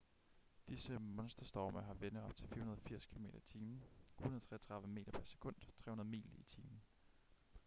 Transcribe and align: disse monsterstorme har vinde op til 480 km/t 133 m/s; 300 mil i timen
disse 0.67 0.99
monsterstorme 0.99 1.81
har 1.81 1.93
vinde 1.93 2.23
op 2.23 2.35
til 2.35 2.47
480 2.47 3.05
km/t 3.05 3.55
133 4.19 4.87
m/s; 4.87 5.37
300 5.77 6.09
mil 6.09 6.39
i 6.39 6.43
timen 6.43 6.81